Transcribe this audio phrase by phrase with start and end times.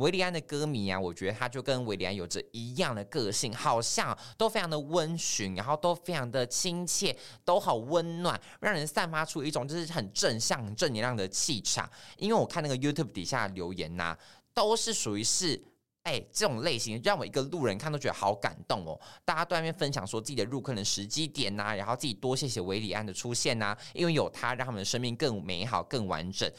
[0.00, 11.88] 韦礼安的歌迷啊，我觉得他就跟韦礼安有着一样的个性，好像都非常的温驯，然后都非常的亲切，都好温暖，让人散发出一种就是很正向、正能量的气场。
[12.16, 14.16] 因为我看那个 YouTube 底下留言呐、
[14.54, 15.62] 都是属于是。
[16.04, 18.98] 哎，这种类型让我一个路人看都觉得好感动哦！
[19.22, 26.50] 大家都在那边分享说自己的入坑的时机点呐、然后自己多谢谢韦礼安的出现呐、因为有他，让他们的生命更美好、更完整。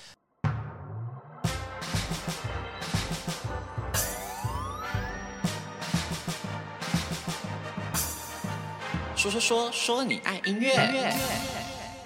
[9.21, 10.73] 说说说说你爱音乐。
[10.73, 11.13] 音乐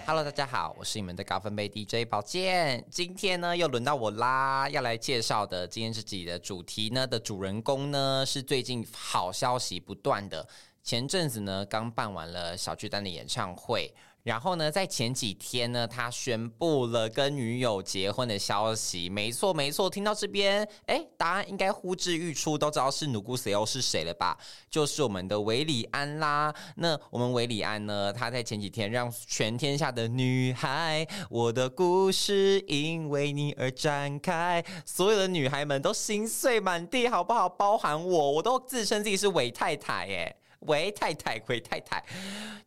[0.05, 2.85] Hello，大家好，我是你们的高分贝 DJ 宝剑。
[2.91, 10.45] 今天呢，又轮到我啦，要来介绍的今天这集的主题呢的主人公呢，是最近好消息不断的。
[10.83, 13.95] 前阵子呢，刚办完了小巨蛋的演唱会。
[14.25, 19.07] 然后呢，在前几天呢，他宣布了跟女友结婚的消息。
[19.07, 24.35] 没错，没错，听到这边，哎，答案应该呼之欲出，都知道是努古谁又是谁了吧？
[24.67, 26.51] 就是我们的韦礼安啦。
[26.77, 37.47] 那我们韦礼安呢，他在前几天让全天下的女孩，我的故事因为你而展开，所有的女孩们都心碎满地，好不好？
[37.47, 40.35] 包含我，我都自称自己是韦太太，耶。
[40.67, 42.03] 韦太太，韦太太，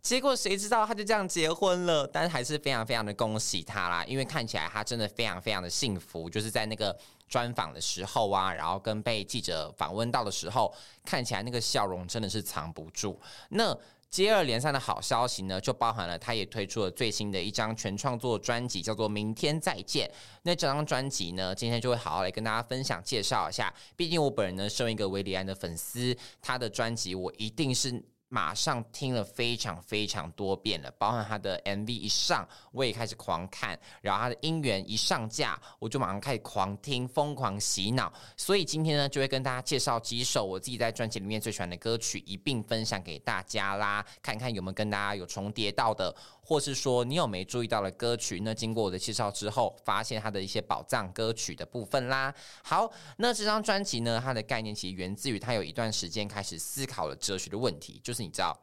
[0.02, 2.06] 结果谁知道他就这样结婚了？
[2.06, 6.96] 但还是非常非常的恭喜他啦，因为看起来他真的非常非常的幸福，就是在那个
[7.28, 13.20] 专访的时候啊，然后跟被记者访问到的时候，看起来那个笑容真的是藏不住。
[13.50, 13.76] 那。
[14.10, 20.08] 接二连三的好消息呢，就包含了他也推出了最新的一张全创作专辑，叫做《明天再见》。
[20.42, 23.72] 那这张专辑呢，今天就会好好来跟大家分享介绍一下。
[23.96, 28.02] 毕竟我本人呢，身为一个韦礼安的粉丝，他的专辑我一定是。
[28.30, 38.12] 马上听了非常非常多遍了，包含他的 MV 一上，我也开始狂看，然后他的音源一上架，我就马上开始狂听，疯狂洗脑。
[38.36, 48.40] 所以今天呢，就会跟大家介绍几首我自己在专辑里面最喜欢的歌曲，一并分享给大家啦，看看有没有跟大家有重叠到的，或是说你有没注意到的歌曲。
[48.40, 52.34] 那经过我的介绍之后，发现他的一些宝藏歌曲的部分啦。
[52.62, 58.17] 好，那这张专辑呢，它的概念其实源自于他有一段时间开始思考了哲学的问题，就是。
[58.22, 58.58] 你知道，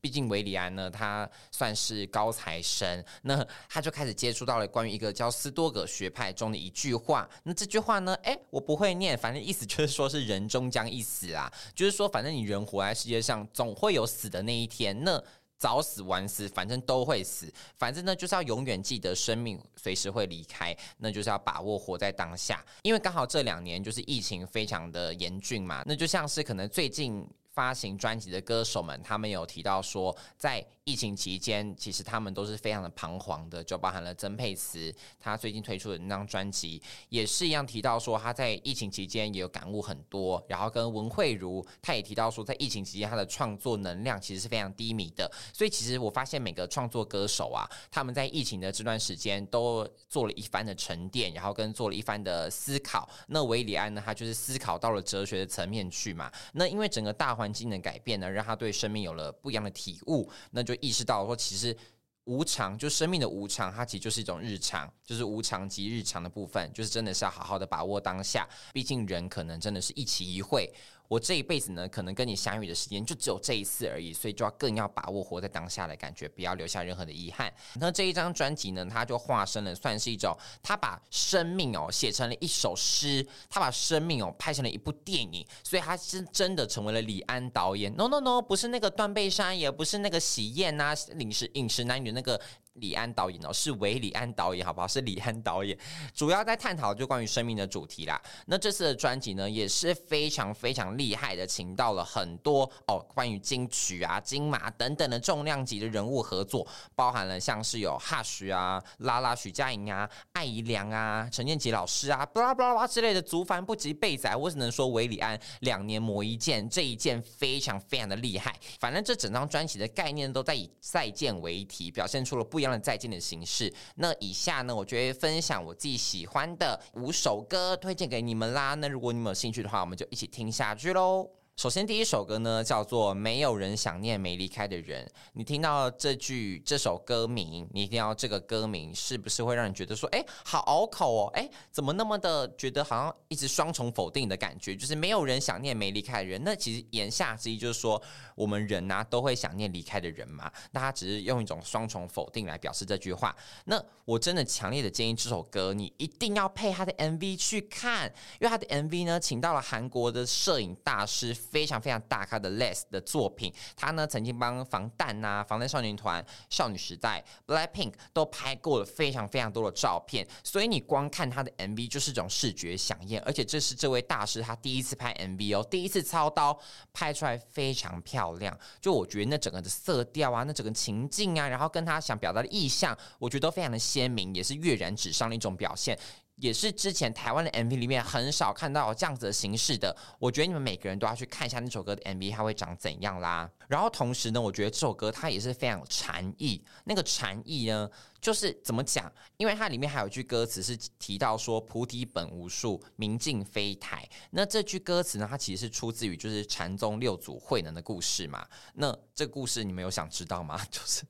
[0.00, 7.28] 毕竟韦礼安呢，他算是高材生，那他就开始接触到了关于一个叫斯多葛学派中的一句话。
[7.42, 14.98] 那这句话呢，诶，我不会念，反正意思就是说是人终将一死啊，就是说反正你人活在世界上，总会有死的那一天。
[15.04, 15.22] 那
[15.58, 22.64] 早死晚死，反正都会死，反正呢就是要永远记得生命随时会离开，那就是要把握活在当下。
[22.82, 27.28] 因为刚好这两年就是疫情非常的严峻嘛，那就像是可能最近。
[27.60, 40.44] 发行专辑的歌手们，他们有提到说，在疫情期间，其实他们都是非常的彷徨的，就包含了曾沛慈，他最近推出的那张专辑，也是一样提到说，他在疫情期间也有感悟很多。
[40.48, 45.30] 然后跟文慧如，他也提到说，在疫情期间，他的创作能量其实是非常低迷的。
[45.52, 53.08] 所以，其实我发现每个创作歌手啊，他们在疫情的这段时间都做了一番的沉淀，然后跟做了一番的思考。
[53.28, 56.28] 那韦礼安呢，他就是思考到了哲学的层面去嘛。
[56.54, 61.76] 那因为整个大环境的改变呢，让他对生命有了不一样的体悟，那就意识到说，其实
[62.24, 68.48] 无常，就生命的无常，它其实就是一种日常，就是无常及日常的部分，就是真的是要好好的把握当下。
[68.72, 70.72] 毕竟人可能真的是一期一会。
[71.10, 77.52] 我这一辈子呢，可能跟你相遇的时间就只有这一次而已，所以就要更要把握活在当下的感觉，不要留下任何的遗憾。
[77.80, 80.32] 那这一张专辑呢，它就化身了，算是一种
[80.62, 87.92] 他把生命哦写成了一首诗，他把生命哦拍成了一部电影，所以他是真的成为了李安导演。
[87.96, 92.40] No No No，不是那个断背山，也不是那个喜宴、啊，饮食饮食男女那个。
[92.74, 94.86] 李安导演哦，是韦礼安导演，好不好？
[94.86, 95.76] 是李安导演，
[96.14, 98.20] 主要在探讨就关于生命的主题啦。
[98.46, 106.64] 那这次的专辑呢，也是非常非常厉害的，请到了很多哦，关于金曲啊、金马等等的重量级的人物合作，
[106.94, 114.34] 包含了像是有 Hush 啊、拉拉、许佳莹啊、艾怡良啊、陈建骐老师啊，巴拉巴拉巴之类的，足繁不及备仔。
[114.36, 118.56] 我只能说韦礼安两年磨一剑，这一剑非常非常的厉害。
[118.78, 122.59] 反正这整张专辑的概念都在以再见为题，表现出了不。
[122.60, 123.72] 一样的再见的形式。
[123.96, 128.74] 那以下呢，我就会分享我自己喜欢的五首歌，推荐给你们啦。
[128.74, 131.39] 那如果你们有兴趣的话，我们就一起听下去喽。
[131.60, 135.04] 首先，第一首歌呢叫做《没有人想念没离开的人》。
[135.34, 141.30] 你听到这句这首歌名，你听到这个歌名，是不是会让你觉得说，哎，好拗口哦？
[141.34, 144.74] 哎，怎么那么的觉得好像一直双重否定的感觉？
[144.74, 146.40] 就是没有人想念没离开的人。
[146.42, 148.02] 那其实言下之意就是说，
[148.34, 150.50] 我们人呐、都会想念离开的人嘛。
[150.70, 153.36] 那他只是用一种双重否定来表示这句话。
[153.66, 158.06] 那我真的强烈的建议这首歌你一定要配他的 MV 去看，
[158.40, 161.36] 因为他的 MV 呢，请到了韩国的摄影大师。
[161.50, 176.58] 非常非常大咖的 Les 的作品，他呢曾经帮防弹呐、啊、防弹少年团、少女时代、Blackpink 都拍过了非常非常多的照片，所以你光看他的 MV 就是一种视觉饗宴，而且这是这位大师他第一次拍 MV 哦，第一次操刀
[176.92, 185.98] 拍出来非常漂亮，就我觉得那整个的色调啊，那整个情境啊，然后跟他想表达的意象，我觉得都非常的鲜明，也是跃然纸上的一种表现。
[186.40, 193.50] 也是之前台湾的 MV 里面很少看到这样子的形式的，我觉得你们每个人都要去看一下那首歌的 MV，它会长怎样啦。
[193.68, 196.64] 然后同时呢，我觉得这首歌它也是非常有禅意。
[196.84, 197.88] 那个禅意呢，
[198.20, 199.12] 就是怎么讲？
[199.36, 204.08] 因为它里面还有一句歌词是提到说“菩提本无树，明镜非台”。
[204.32, 208.46] 那这句歌词呢，它其实是出自于就是禅宗六祖慧能的故事嘛。
[208.74, 210.60] 那这故事你们有想知道吗？
[210.70, 211.02] 就是。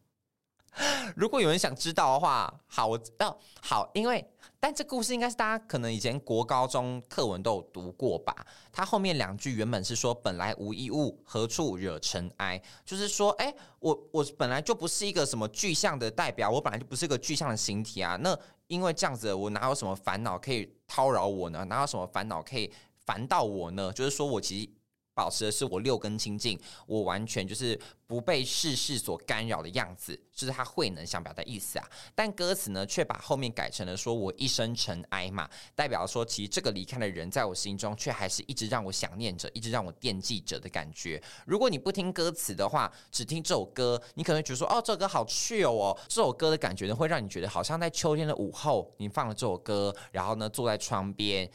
[1.16, 4.24] 如果有人想知道的话，好，我哦好，因为
[4.58, 8.34] 但这故事应该是大家可能以前国高中课文都有读过吧。
[8.72, 18.16] 它后面两句原本是说“本来无一物，何处惹尘埃”，就是说，哎，我我本来就不是一个什么具象的代表，我本来就不是一个具象的形体啊。
[18.20, 18.38] 那
[18.68, 21.64] 因为这样子，我哪有什么烦恼可以叨扰我呢？
[21.64, 22.72] 哪有什么烦恼可以
[23.06, 23.92] 烦到我呢？
[23.92, 24.79] 就是说我其实。
[25.20, 31.86] 保持的是我六根清净，我完全就是不被世事所干扰的样子，就是他慧能想表达意思啊。
[32.14, 41.22] 但歌词呢，却把后面改成了说我一生尘埃嘛，代表说其实这个离开的人，在我心中却还是一直让我想念着，一直让我惦记着的感觉。
[41.44, 51.50] 如果你不听歌词的话，只听这首歌，你可能觉得说哦，这首歌好趣哦，这首歌的感觉呢，会让你觉得好像在秋天的午后，你放了这首歌，然后呢，坐在窗边。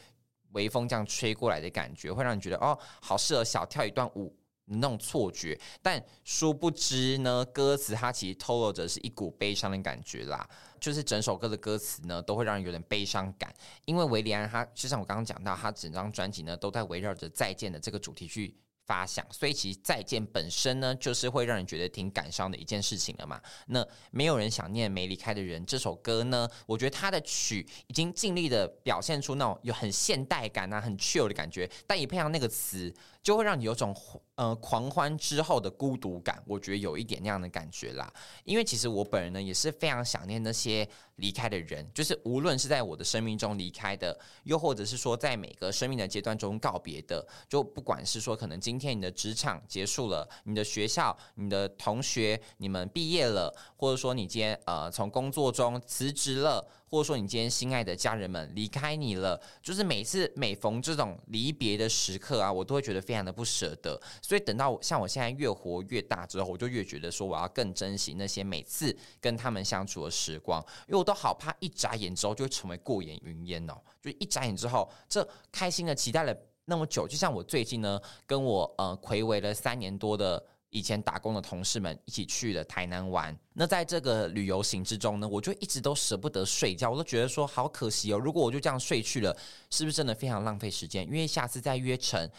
[0.52, 4.34] 微风这样吹过来的感觉，会让你觉得哦，好适合小跳一段舞
[4.64, 5.58] 那种错觉。
[5.82, 10.48] 但殊不知呢，歌词它其实透露着是一股悲伤的感觉啦。
[10.78, 13.52] 就是整首歌的歌词呢，都会让人有点悲伤感。
[13.86, 18.54] 因为韦礼安他，就像我刚刚讲到，他整张专辑呢，都在围绕着再见的这个主题去
[18.86, 23.40] 发想，所以其实再见本身呢，就是会让人觉得挺感伤的一件事情了嘛。
[23.66, 32.94] 那没有人想念没离开的人，这首歌呢，我觉得它的曲已经尽力的表现出那种有很现代感啊，很 chill 的感觉，但也配上那个词，
[33.26, 33.92] 就会让你有种
[34.36, 36.40] 呃狂欢之后的孤独感。
[36.46, 38.08] 我觉得有一点那样的感觉啦。
[38.44, 64.00] 因为其实我本人呢，也是非常想念那些离开的人，就是无论是在我的生命中离开的，又或者是说在每个生命的阶段中告别的，就不管是说可能今天你的职场结束了，你的学校、你的同学你们毕业了，或者说你今天呃从工作中辞职了，或者说你今天心爱的家人们离开你了，就是每次每逢这种离别的时刻啊，我都会觉得非常的不舍得。
[64.22, 73.74] 所以等到像我现在越活越大之后，我就越觉得说我要更珍惜那些每次跟他们相处的时光，因为我都好怕一眨眼之后就会成为过眼云烟哦。
[74.00, 76.36] 就一眨眼之后，这开心的期待了
[76.66, 83.36] 那么久，就像我最近呢，跟我呃睽违了三年多的以前打工的同事们一起去了台南玩。
[83.52, 88.18] 那在这个旅游行之中呢，我就一直都舍不得睡觉，我都觉得说好可惜哦。
[88.18, 89.36] 如果我就这样睡去了，
[89.70, 91.06] 是不是真的非常浪费时间？
[91.06, 92.30] 因为下次再约成。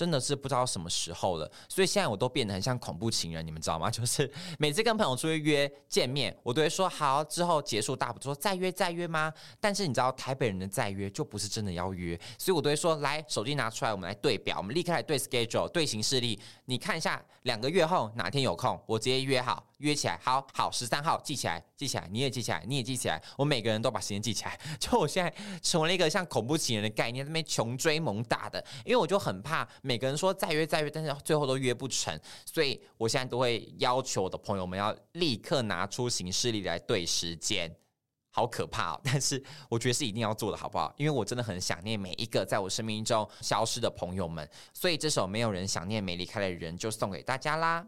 [0.00, 3.90] 真的是不知道什么时候了，所以现在我都变得很像恐怖情人，你们知道吗？
[3.92, 9.30] 就是每次跟朋友出去约见面，我都会说好，之后结束大不说再约再约吗？
[9.60, 19.62] 但是你知道台北人的再约就不是真的要约，所以我都会说来，手机拿出来，我们来对表，我们立刻来对 schedule 对形式力，你看一下两个月后哪天有空，我直接约好。
[19.80, 24.58] 约起来，好好，十三号记起来，记起来，你也记起来，你也记起来，我每个人都把时间记起来。
[24.78, 37.74] 就我现在成为了一个像恐怖情人的概念，在那边穷追猛打的，因为我就很怕每个人说再约再约，但是最后都约不成，所以我现在都会要求我的朋友们要立刻拿出行事历来对时间，
[38.30, 39.00] 好可怕哦！
[39.02, 40.94] 但是我觉得是一定要做的，好不好？
[40.96, 47.86] 因为我真的很想念每一个在我生命中消失的朋友们，所以这首没有人想念没离开的人就送给大家啦。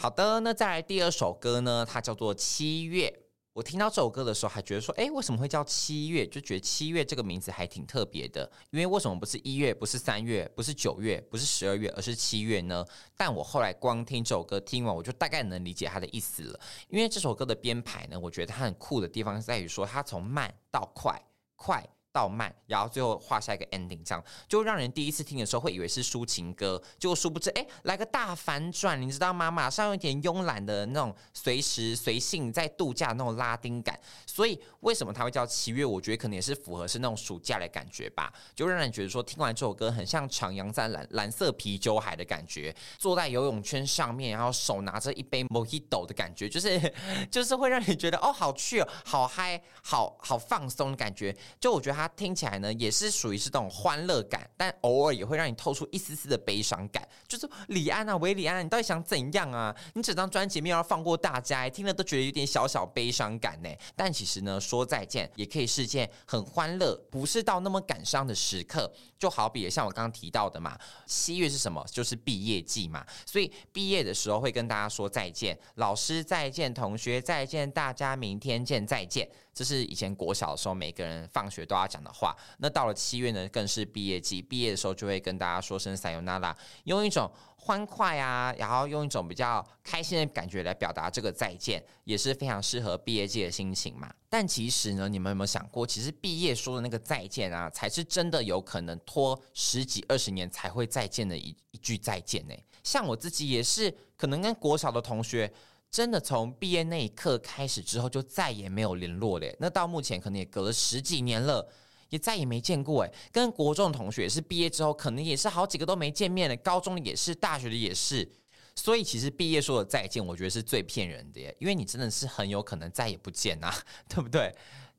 [0.00, 1.84] 好的，那再来第二首歌呢？
[1.84, 3.08] 它叫做《七月》。
[3.52, 6.24] 我听到这首歌的时候，还觉得说，诶，为什么会叫七月？
[6.24, 8.48] 就觉得七月这个名字还挺特别的。
[8.70, 12.86] 因为为什么不是一月，不是三月，不是九月，不是十二月，而是七月呢？
[13.16, 16.60] 但我后来光听这首歌，听完我就大概能理解它的意思了。
[16.86, 21.20] 因为这首歌的编排呢，我觉得它很酷的地方在于说，它从慢到快，
[21.56, 29.50] 快到慢，然后最后画下一个 ending，这样就让人第一次听的时候会以为是抒情歌，结果殊不知，哎，来个大反转，你知道吗？
[29.50, 35.84] 马上有点慵懒的那种随时随性在度假那种拉丁感，所以为什么它会叫七月？
[35.84, 46.92] 我觉得可能也是符合是那种暑假的感觉吧，就让人觉得说听完这首歌很像徜徉在蓝蓝色啤酒海的感觉，坐在游泳圈上面，然后手拿着一杯 Mojito 的感觉，就是
[47.30, 52.08] 就是会让你觉得哦，好去哦，好嗨，好好放松的感觉，就我觉得它。
[52.18, 57.06] 听起来呢，也是属于是这种欢乐感，但偶尔也会让你透出一丝丝的悲伤感。
[57.28, 59.72] 就是李安啊，韦礼安，你到底想怎样啊？
[59.94, 63.68] 你整张专辑没有要放过大家，听了都觉得有点小小悲伤感呢。
[63.94, 68.92] 但其实呢，说再见也可以是件很欢乐，不是到那么感伤的时刻。
[69.18, 71.84] 就好比像我刚刚提到的嘛，七月是什么？
[71.90, 79.28] 就是毕业季嘛，所以毕业的时候会跟大家说再见，老师再见，同学再见，大家明天见，再见。
[79.57, 82.35] 这是以前国小的时候每个人放学都要讲的话。
[82.59, 94.13] 那到了七月呢，更是毕业季，毕业的时候就会跟大家说声さよなら，用一种欢快啊，然后用一种比较开心的感觉来表达这个再见，也是非常适合毕业季的心情嘛。
[94.29, 102.53] 但其实呢，你们有没有想过，其实毕业说的那个再见啊，才是真的有可能拖十几二十年才会再见的一一句再见呢？
[102.83, 105.51] 像我自己也是，可能跟国小的同学。
[105.90, 109.56] 真的从毕业那一刻开始之后，就再也没有联络嘞。
[109.58, 111.66] 那到目前可能也隔了十几年了，
[112.10, 113.02] 也再也没见过。
[113.02, 116.54] 哎，跟国中的同学也是毕业之后，可能也是好几个都没见面了。
[116.58, 118.30] 高中的也是，大学的也是。
[118.76, 123.74] 所以其实毕业说的再见，我觉得是最骗人的耶，因为你真的是很有可能再也不见呐，
[124.08, 124.54] 对不对？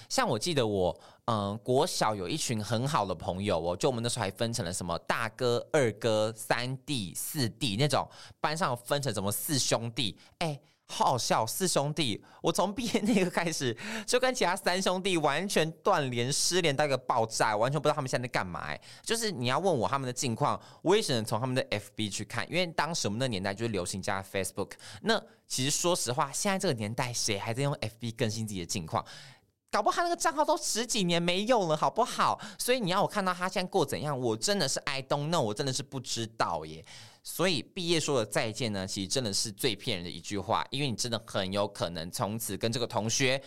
[0.09, 8.09] 像我记得我，嗯，国小有一群很好的朋友哦，就我们那时候还分成了什么大哥、二哥、三弟、四弟那种，
[8.41, 10.59] 班上分成什么四兄弟，哎。
[10.91, 13.77] 好笑，四兄弟，我从毕业那个开始，
[14.07, 18.75] 就跟其他三兄弟完全断联、失联到一个爆炸，完全不知道他们现在在干嘛。
[19.03, 24.71] 就是你要问我他们的近况，我也只能从他们的 FB 去看，因为当时我们那年代就是流行加 Facebook。
[25.03, 29.05] 那其实说实话，现在这个年代谁还在用 FB 更新自己的近况？
[29.71, 32.39] 搞不好他那个账号都十几年没用了，好不好？
[32.57, 36.83] 所以你要我看到他现在过怎样，我真的是 I don't know，我真的是不知道耶。
[37.21, 43.39] 所以毕业说的再见呢，其实真的是最骗人的一句话，因为你真的很有可能从此跟这个同学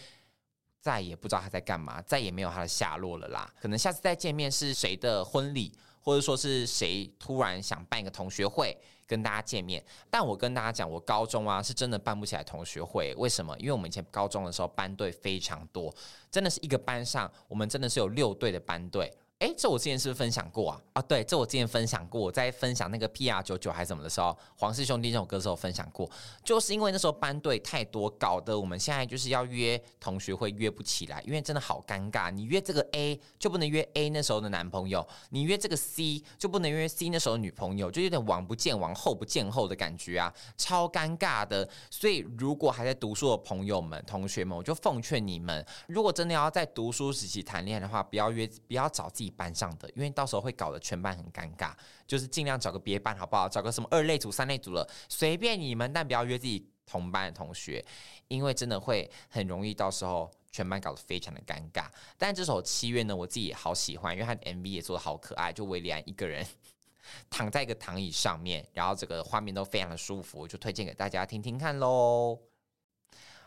[0.81, 3.53] 再也不知道他在干嘛，再也没有他的下落了啦。
[3.61, 8.79] 可能下次再见面是谁的婚礼，或者说是谁突然想办一个同学会
[9.13, 9.85] 跟大家见面。
[10.09, 13.55] 但我跟大家讲，我高中啊是真的办不起来同学会，为什么？
[13.59, 15.95] 因为我们以前高中的时候班队非常多，
[16.31, 19.13] 真的是一个班上我们真的是有六队的班队。
[19.43, 20.81] 哎，这我之前是不是分享过啊？
[20.93, 22.21] 啊，对，这我之前分享过。
[22.21, 26.09] 我在分享那个 PR 九九还是什么的时候，黄氏兄弟这首歌的时候分享过。
[26.45, 32.31] 就是因为那时候班队太多，搞得我们现在就是要约同学会约不起来，因为真的好尴尬。
[32.31, 41.69] 你约这个 A 就不能约 A 那时候的男朋友，你约这个 C 就不能约 C 那时候的女朋友，就有点王不见王后不见后的感觉啊，超尴尬的。
[41.91, 51.73] 所以如果还在读书的朋友们、同学们，我就奉劝你们，如果真的要在读书时期谈恋爱的话，不要约，不要找自己班上的，因为到时候会搞得全班很尴尬，
[52.07, 53.49] 就是尽量找个别班好不好？
[53.49, 57.85] 找个什么二类组、三类组了，随便你们，但不要约自己同班的同学，
[58.29, 61.87] 因为真的会很容易到时候全班搞得非常的尴尬。
[62.19, 66.47] 但这首《七月》呢，我自己也好喜欢，因为它的 MV 也做得好可爱，就韦礼安一个人
[67.31, 72.52] 躺在一个躺椅上面，然后这个画面都非常的舒服，就推荐给大家听听看喽。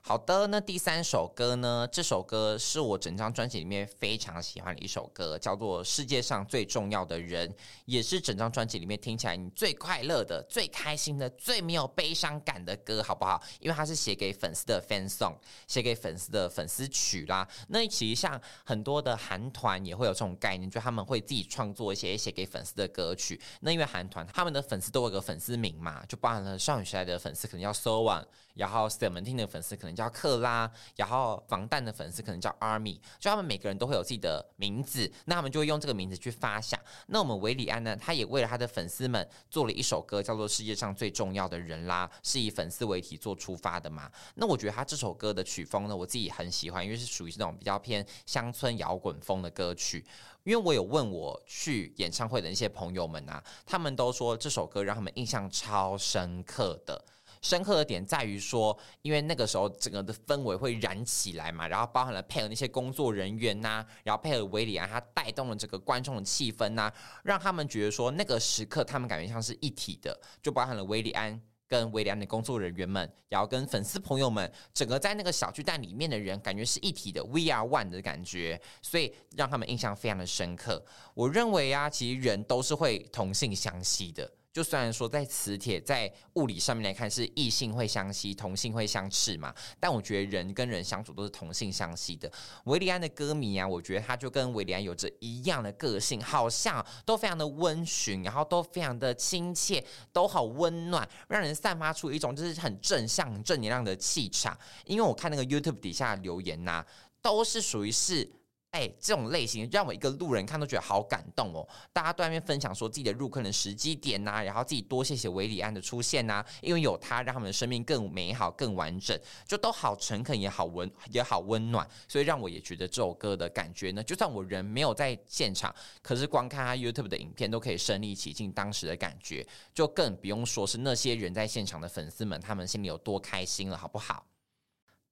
[0.07, 1.89] 好的，那第三首歌呢？
[1.91, 7.49] 这首歌是我整张专辑里面非常喜欢的一首歌，叫做《世界上最重要的人》，
[7.85, 13.41] 也是整张专辑里面听起来你最快乐的、最开心的、最没有悲伤感的歌，好不好？
[13.59, 15.33] 因为它是写给粉丝的 fan song，
[15.65, 17.47] 写给粉丝的粉丝曲啦。
[17.69, 23.41] 那其实像很多的韩团也会有这种概念，就他们会自己创作一些写给粉丝的歌曲。
[23.61, 36.79] 那因为韩团他们的粉丝都有个粉丝名嘛，就包含了少女时代的粉丝可能叫 SO-ONE，然后 Seventeen 的粉丝可能叫克拉，然后防弹的粉丝可能叫 Army，就他们每个人都会有自己的名字，那他们就会用这个名字去发想。
[37.07, 44.11] 那我们韦礼安呢，他也为了他的粉丝们做了一首歌，叫做《世界上最重要的人》啦，是以粉丝为题做出发的嘛。
[44.35, 50.05] 那我觉得他这首歌的曲风呢，我自己很喜欢，因为是属于那种比较偏乡村摇滚风的歌曲。
[50.43, 57.03] 因为我有问我去演唱会的那些朋友们啊，他们都说这首歌让他们印象超深刻的。
[57.45, 66.91] 深刻的点在于说，因为那个时候整个的氛围会燃起来嘛，然后包含了配合那些工作人员呐、然后配合韦礼安，他带动了这个观众的气氛呐、
[67.23, 80.83] 让他们觉得说那个时刻他们感觉像是一体的，就包含了韦礼安跟韦礼安的工作人员们，然后跟粉丝朋友们，整个在那个小巨蛋里面的人，感觉是一体的，We are one 的感觉，所以让他们印象非常的深刻。
[81.13, 84.31] 我认为啊，其实人都是会同性相吸的。
[84.55, 92.31] 就虽然说在磁铁在物理上面来看是异性会相吸，同性会相斥嘛，但我觉得人跟人相处都是同性相吸的。
[92.63, 99.83] 韦礼安的歌迷啊，我觉得他就跟韦礼安有着一样的个性，好像都非常的温驯，然后都非常的亲切，
[100.13, 104.57] 都好温暖，让人散发出一种就是很正向、正能量的气场。
[104.85, 106.85] 因为我看那个 YouTube 底下留言呐、
[107.21, 108.31] 都是属于是。
[108.75, 111.65] 哎，这种类型让我一个路人看都觉得好感动哦！
[111.93, 119.17] 大家都在那边分享说自己的入坑的时机点呐、然后自己多谢谢韦礼安的出现呐、因为有他，让他们的生命更美好、更完整，
[119.47, 121.87] 就都好诚恳，也好温，也好温暖。
[122.05, 134.25] 所以让我也觉得这首歌的感觉呢，就算我人没有在现场，可是光看他 YouTube 的影片都可以身临其境当时的感觉，就更不用说是那些人在现场的粉丝们，他们心里有多开心了，好不好？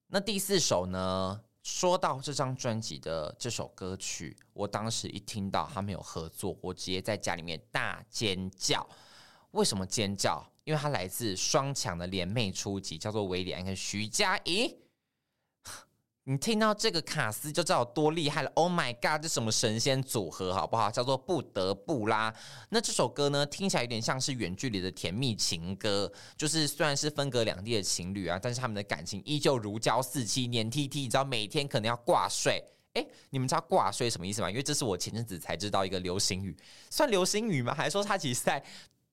[0.08, 1.39] 那第四首呢？
[1.63, 8.86] 说到这张专辑的这首歌曲，我当时一听到他们有合作，我直接在家里面大尖叫。
[9.51, 10.46] 为什么尖叫？
[10.65, 14.82] 因为它来自双强的联袂出击，叫做威廉跟徐佳莹。
[16.25, 20.89] 你听到这个卡斯就知道有多厉害了！Oh my god，这什么神仙组合，好不好？
[20.89, 22.33] 叫做不得不啦。
[22.69, 31.01] 那这首歌呢，听起来有点像是远距离的甜蜜情歌，就是虽然是分隔两地的情侣啊，但是他们的感情依旧如胶似漆、黏 T T。
[31.01, 32.63] 你知道每天可能要挂睡？
[32.93, 34.49] 诶，你们知道挂睡什么意思吗？
[34.49, 36.55] 因为这是我前阵子才知道一个流行语，
[36.89, 37.73] 算流行语吗？
[37.73, 38.63] 还是说它其实在？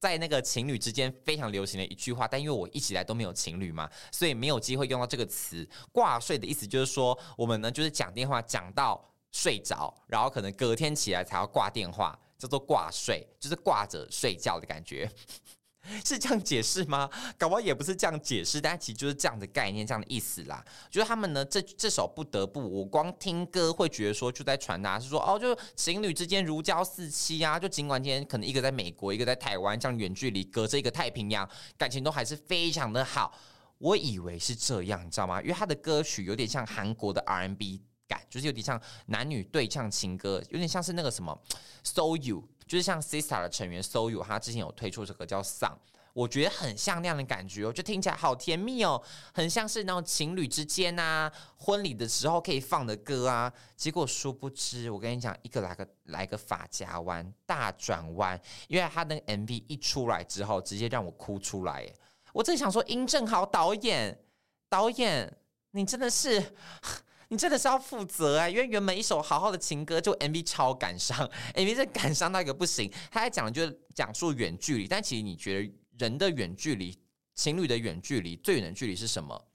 [0.01, 5.69] 在那个情侣之间非常流行的一句话，但因为我一直以来都没有情侣嘛，所以没有机会用到这个词。
[5.93, 8.99] 挂睡的意思就是说，我们呢就是讲电话讲到
[9.31, 15.07] 睡着，然后可能隔天起来才要挂电话，叫做挂睡，就是挂着睡觉的感觉。
[16.05, 17.09] 是这样解释吗？
[17.39, 20.63] 搞不好也不是这样解释，但其实就是这样的概念，这样的意思啦。
[20.91, 27.59] 就是他们呢，这这首不得不，我光听歌会觉得说，就在传达是说，哦，就情侣之间如胶似漆啊。
[27.59, 33.33] 就尽管今天可能一个在美国，一个在台湾，这样远距离隔着一个太平洋，感情都还是非常的好。
[33.79, 35.41] 我以为是这样，你知道吗？
[35.41, 41.37] 因为他的歌曲有点像韩国的 R&B 感，就是有点像男女对唱情歌，有点像是那个什么
[41.83, 42.47] So You。
[42.71, 45.73] 就是像 Sista 的成员 Soyu，他之前有推出这个叫《Song》，
[46.13, 49.03] 我觉得很像那样的感觉哦，就听起来好甜蜜哦，
[49.35, 53.53] 很像是那种情侣之间啊，婚礼的时候可以放的歌啊。
[53.77, 61.93] 结果殊不知，我跟你讲，一个来个来个发夹弯，大转弯，因为他那个 MV 一出来之后，直接让我哭出来。
[62.33, 64.17] 我正想说，殷正豪导演，
[64.69, 65.37] 导演，
[65.73, 66.55] 你真的是。
[67.31, 68.49] 你真的是要负责啊！
[68.49, 71.17] 因为原本一首好好的情歌，就 MV 超感伤
[71.55, 72.93] ，MV 这感伤到一个不行。
[73.09, 76.99] 他在讲就是讲述远距离，但其实你觉得人的远距离、
[77.37, 79.47] 情侣的远距离，最远的距离是什么？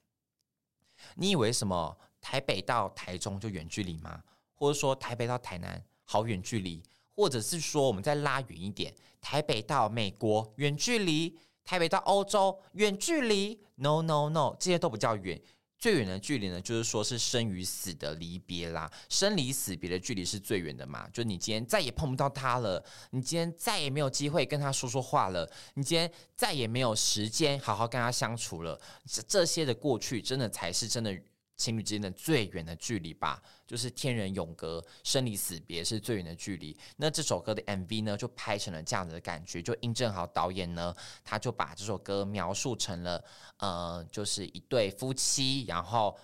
[1.16, 4.22] 你以为什么台北到台中就远距离吗？
[4.54, 6.82] 或者说台北到台南好远距离？
[7.14, 15.38] 或者是说我们再拉远一点，台北到美国远距离，台北到欧洲远距离？No No No，这些都不叫远。
[15.78, 18.90] 最远的距离呢，就是说是生与死的离别啦。
[19.08, 28.80] 生离死别的距离是最远的嘛，就你今天再也碰不到他了，你今天再也没有机会跟他说说话了，你今天再也没有时间好好跟他相处了。
[29.04, 31.16] 这这些的过去，真的才是真的。
[31.56, 36.76] 情侣之间的最远的距离吧，就是天人永隔，生离死别是最远的距离。
[36.96, 39.62] 那这首歌的 MV 呢，就拍成了这样子的感觉。
[39.62, 43.24] 就印证好导演呢，他就把这首歌描述成了，
[43.56, 46.16] 呃，就是一对夫妻，然后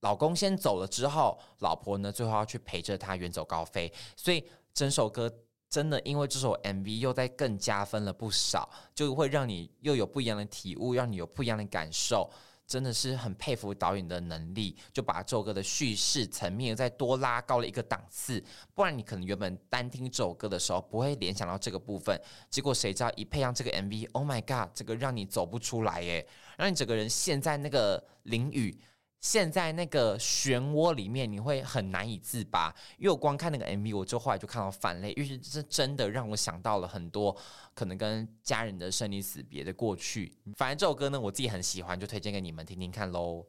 [0.00, 3.90] 老公先走了之后，老婆呢最后要去陪着他远走高飞。
[4.14, 4.44] 所以
[4.74, 5.32] 整首歌
[5.70, 12.30] 真的因为这首 MV 又在更加分了不少，就会让你又有不一样的体悟，让你有不一样的感受。
[12.70, 18.40] 真的是很佩服导演的能力，就把这首歌的叙事层面再多拉高了一个档次。
[18.76, 22.16] 不然你可能原本单听这首歌的时候不会联想到这个部分，
[22.48, 26.24] 结果谁知道一配上这个 MV，Oh my God，这个让你走不出来耶，
[26.56, 28.80] 让你整个人陷在那个淋雨。
[29.20, 32.74] 陷在那个漩涡里面，你会很难以自拔。
[32.96, 37.36] 因为我光看那个 MV，我就后来就看到反泪，因为这真的让我想到了很多
[37.74, 40.36] 可能跟家人的生离死别的过去。
[40.56, 43.46] 反正这首歌呢，我自己很喜欢，就推荐给你们听听看喽。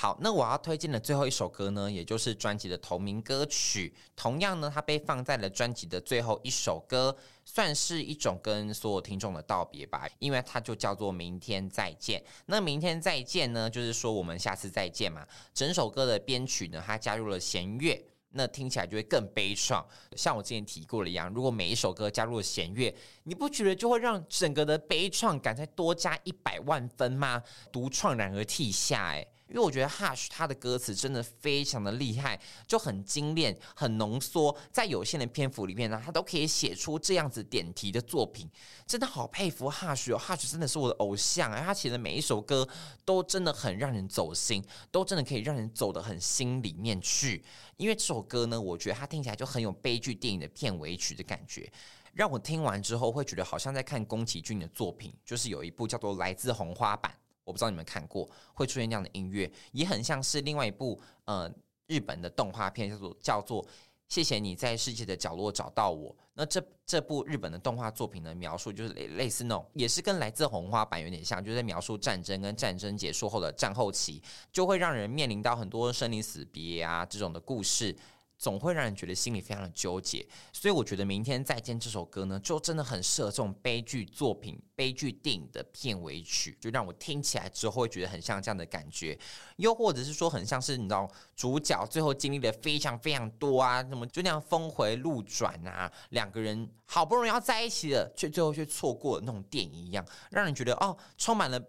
[0.00, 3.92] 好，那我要推荐的最后一首歌呢，也就是专辑的同名歌曲。
[4.14, 12.20] 同样呢，它被放在了专辑的最后一首歌，算是一种跟所有听众的道别吧，因为它就叫做《明天再见》。
[12.46, 15.26] 那《明天再见》呢，就是说我们下次再见嘛。
[15.52, 18.00] 整首歌的编曲呢，它加入了弦乐。
[18.30, 19.84] 那听起来就会更悲怆。
[20.14, 27.42] 像我之前提过的一样，如果每一首歌加入了弦乐，你不觉得就会让整个的悲怆感再多加一百万分吗？
[27.72, 29.26] 独怆然而涕下，诶。
[29.48, 38.50] 因为我觉得 Hush 他的歌词真的非常的厉害，就很精炼、很浓缩，在有限的篇幅里面呢，他都可以写出这样子点题的作品，
[38.86, 42.68] 真的好佩服 Hush 哦，Hush 真的是我的偶像，他写的每一首歌
[43.04, 47.42] 都真的很让人走心，都真的可以让人走得很心里面去。
[47.78, 51.72] 因为这首歌呢，我觉得它听起来就很有悲剧电影的片尾曲的感觉，
[52.12, 57.10] 让我听完之后会觉得好像在看宫崎骏的作品，就是有一部叫做《来自红花坂》。
[57.48, 61.50] 我不知道你们看过，会出现这样的音乐，也很像是另外一部呃
[61.86, 63.64] 日本的动画片，叫做叫做
[64.06, 66.10] 《谢谢你在世界的角落找到我》。
[66.34, 77.96] 那这这部日本的动画作品的描述就是类类似那种，也是跟《来自红花版》有点像，就是在描述战争跟战争结束后的战后期，就会让人面临到很多生离死别啊这种的故事。
[78.38, 89.18] 总会让人觉得心里非常的纠结，所以我觉得《明天再见》这首歌呢，就真的很适合这种悲剧作品、悲剧电影的片尾曲，就让我听起来之后会觉得很像这样的感觉，
[89.56, 101.60] 又或者是说很像是你知道主角最后经历了非常非常多啊，什么就那样峰回路转啊，两个人好不容易要在一起了，却最后却错过了那种电影一样，让人觉得哦，充满了。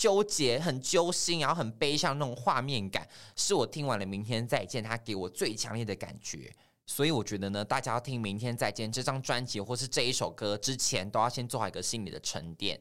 [0.00, 6.50] 纠结，很揪心，然后很悲伤那种画面感，是我听完了《明天再见》，他给我最强烈的感觉。
[6.86, 12.80] 所以我觉得呢，大家要听《明天再见》这张专辑或是这一首歌之前，都要先做好一个心理的沉淀。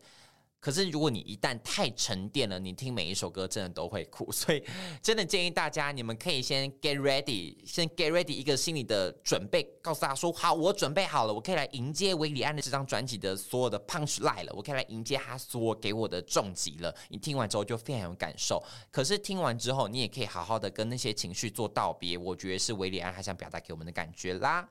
[0.60, 4.30] 可是，如果你一旦太沉淀了，你听每一首歌真的都会哭。
[4.32, 4.62] 所以，
[5.02, 16.94] 真的建议大家，你们可以先 get ready，先 get ready 一个心理的准备，告诉大家说：好，我准备好了，我可以来迎接韦礼安的这张专辑的所有的 punch line 了，我可以来迎接他所有给我的重击了。
[17.08, 18.62] 你听完之后就非常有感受。
[18.92, 22.18] 可是听完之后，你也可以好好的跟那些情绪做道别。
[22.18, 24.68] 我觉得是韦礼安他想表达给我们的感觉啦。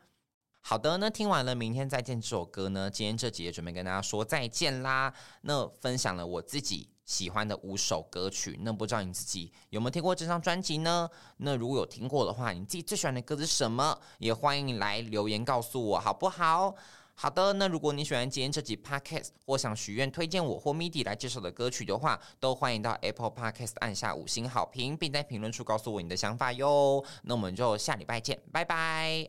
[0.69, 5.11] 好的，那听完了《明天再见》这首歌呢，今天这集也准备跟大家说再见啦。
[5.41, 11.09] 那分享了我自己喜欢的五首歌曲，那不知道你自己有没有听过这张专辑呢？
[11.39, 13.99] 那如果有听过的话，你自己最喜欢的歌是什么？
[14.19, 16.75] 也欢迎你来留言告诉我，好不好？
[17.15, 27.03] 好的，那如果你喜欢今天这集 Podcast 或想许愿推荐我或 MIDI 来介绍的歌曲的话，都欢迎到 Apple Podcast 按下五星好评，并在评论处告诉我你的想法哟。
[27.23, 29.27] 那我们就下礼拜见，拜拜。